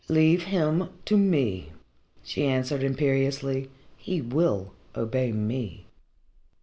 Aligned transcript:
"Leave 0.09 0.45
him 0.45 0.89
to 1.05 1.15
me," 1.15 1.73
she 2.23 2.43
answered 2.43 2.81
imperiously. 2.81 3.69
"He 3.95 4.19
will 4.19 4.73
obey 4.95 5.31
me." 5.31 5.85